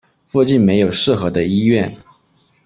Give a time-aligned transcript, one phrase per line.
[0.27, 1.95] 附近没有适合的医院